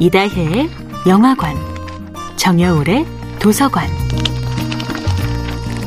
이다혜의 0.00 0.70
영화관, 1.08 1.56
정여울의 2.36 3.04
도서관. 3.40 3.88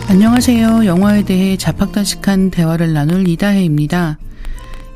안녕하세요. 0.10 0.86
영화에 0.86 1.24
대해 1.24 1.56
자팍다식한 1.56 2.52
대화를 2.52 2.92
나눌 2.92 3.26
이다혜입니다. 3.26 4.18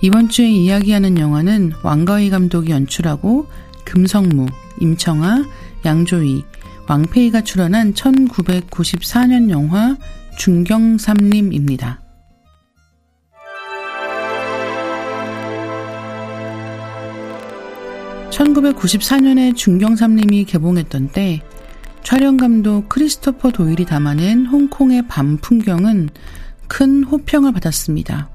이번 0.01 0.27
주에 0.27 0.49
이야기하는 0.49 1.17
영화는 1.17 1.71
왕가희 1.81 2.29
감독이 2.29 2.71
연출하고 2.71 3.47
금성무, 3.85 4.47
임청아, 4.81 5.45
양조희, 5.85 6.43
왕페이가 6.89 7.41
출연한 7.41 7.93
1994년 7.93 9.49
영화 9.49 9.95
중경삼림입니다. 10.37 12.04
1994년에 18.35 19.55
중경삼림이 19.55 20.43
개봉했던 20.45 21.09
때 21.09 21.41
촬영 22.03 22.35
감독 22.35 22.89
크리스토퍼 22.89 23.51
도일이 23.51 23.85
담아낸 23.85 24.45
홍콩의 24.45 25.07
밤 25.07 25.37
풍경은 25.37 26.09
큰 26.67 27.03
호평을 27.03 27.53
받았습니다. 27.53 28.29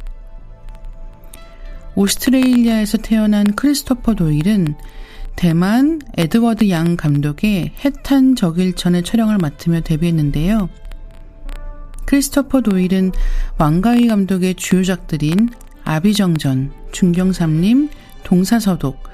오스트레일리아에서 1.95 2.99
태어난 2.99 3.45
크리스토퍼 3.53 4.15
도일은 4.15 4.75
대만 5.37 6.01
에드워드 6.17 6.71
양 6.71 6.97
감독의 6.97 7.73
해탄 7.85 8.37
적일천의 8.37 9.03
촬영을 9.03 9.37
맡으며 9.37 9.83
데뷔했는데요. 9.83 10.71
크리스토퍼 12.07 12.63
도일은 12.63 13.13
왕가위 13.59 14.09
감독의 14.09 14.55
주요작들인 14.55 15.51
아비정전, 15.85 16.73
중경삼림, 16.93 17.91
동사서독, 18.25 19.11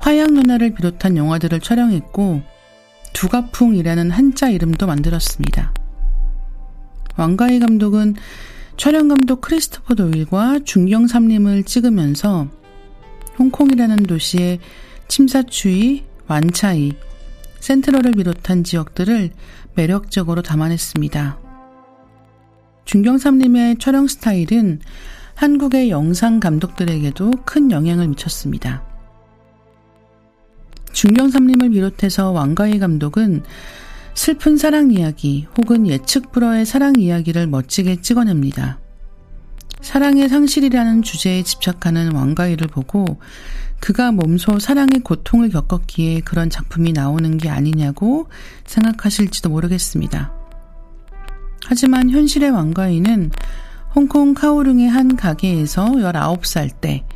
화양연화를 0.00 0.74
비롯한 0.74 1.16
영화들을 1.16 1.60
촬영했고 1.60 2.42
두가풍이라는 3.12 4.10
한자 4.10 4.48
이름도 4.48 4.86
만들었습니다. 4.86 5.72
왕가희 7.16 7.60
감독은 7.60 8.14
촬영 8.76 9.08
감독 9.08 9.42
크리스토퍼 9.42 9.94
도일과 9.94 10.60
중경 10.64 11.06
삼림을 11.06 11.64
찍으면서 11.64 12.48
홍콩이라는 13.38 14.04
도시의 14.04 14.58
침사추이, 15.08 16.04
완차이, 16.28 16.92
센트럴을 17.58 18.12
비롯한 18.12 18.64
지역들을 18.64 19.30
매력적으로 19.74 20.40
담아냈습니다. 20.42 21.38
중경 22.84 23.18
삼림의 23.18 23.76
촬영 23.78 24.06
스타일은 24.06 24.80
한국의 25.34 25.90
영상 25.90 26.40
감독들에게도 26.40 27.30
큰 27.44 27.70
영향을 27.70 28.08
미쳤습니다. 28.08 28.89
중경삼림을 31.00 31.70
비롯해서 31.70 32.30
왕가희 32.30 32.78
감독은 32.78 33.42
슬픈 34.12 34.58
사랑 34.58 34.90
이야기 34.90 35.46
혹은 35.56 35.86
예측 35.86 36.30
불허의 36.30 36.66
사랑 36.66 36.92
이야기를 36.98 37.46
멋지게 37.46 38.02
찍어냅니다. 38.02 38.78
사랑의 39.80 40.28
상실이라는 40.28 41.00
주제에 41.00 41.42
집착하는 41.42 42.12
왕가희를 42.12 42.66
보고 42.66 43.18
그가 43.80 44.12
몸소 44.12 44.58
사랑의 44.58 45.00
고통을 45.02 45.48
겪었기에 45.48 46.20
그런 46.20 46.50
작품이 46.50 46.92
나오는 46.92 47.38
게 47.38 47.48
아니냐고 47.48 48.28
생각하실지도 48.66 49.48
모르겠습니다. 49.48 50.34
하지만 51.64 52.10
현실의 52.10 52.50
왕가희는 52.50 53.30
홍콩 53.94 54.34
카오룽의 54.34 54.90
한 54.90 55.16
가게에서 55.16 55.86
19살 55.86 56.78
때 56.82 57.06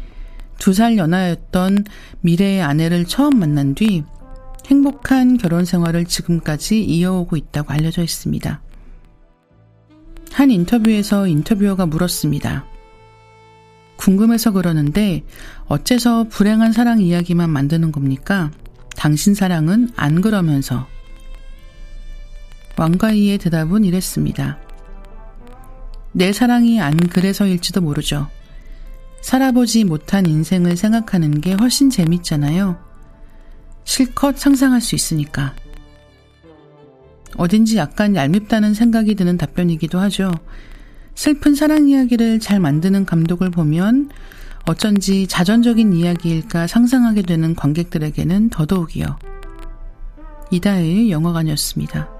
두 0.58 0.72
살 0.72 0.96
연하였던 0.96 1.84
미래의 2.20 2.62
아내를 2.62 3.04
처음 3.04 3.38
만난 3.38 3.74
뒤 3.74 4.04
행복한 4.66 5.36
결혼 5.36 5.64
생활을 5.64 6.06
지금까지 6.06 6.82
이어오고 6.82 7.36
있다고 7.36 7.72
알려져 7.72 8.02
있습니다. 8.02 8.62
한 10.32 10.50
인터뷰에서 10.50 11.26
인터뷰어가 11.26 11.86
물었습니다. 11.86 12.64
궁금해서 13.96 14.50
그러는데 14.52 15.22
어째서 15.66 16.24
불행한 16.24 16.72
사랑 16.72 17.00
이야기만 17.00 17.50
만드는 17.50 17.92
겁니까? 17.92 18.50
당신 18.96 19.34
사랑은 19.34 19.90
안 19.96 20.20
그러면서. 20.20 20.86
왕가이의 22.76 23.38
대답은 23.38 23.84
이랬습니다. 23.84 24.58
내 26.12 26.32
사랑이 26.32 26.80
안 26.80 26.96
그래서일지도 26.96 27.80
모르죠. 27.80 28.28
살아보지 29.24 29.84
못한 29.84 30.26
인생을 30.26 30.76
생각하는 30.76 31.40
게 31.40 31.54
훨씬 31.54 31.88
재밌잖아요. 31.88 32.76
실컷 33.84 34.38
상상할 34.38 34.82
수 34.82 34.94
있으니까. 34.94 35.54
어딘지 37.38 37.78
약간 37.78 38.14
얄밉다는 38.16 38.74
생각이 38.74 39.14
드는 39.14 39.38
답변이기도 39.38 39.98
하죠. 39.98 40.30
슬픈 41.14 41.54
사랑 41.54 41.88
이야기를 41.88 42.38
잘 42.38 42.60
만드는 42.60 43.06
감독을 43.06 43.50
보면 43.50 44.10
어쩐지 44.66 45.26
자전적인 45.26 45.94
이야기일까 45.94 46.66
상상하게 46.66 47.22
되는 47.22 47.54
관객들에게는 47.54 48.50
더더욱이요. 48.50 49.18
이다의 50.50 51.10
영화관이었습니다. 51.10 52.13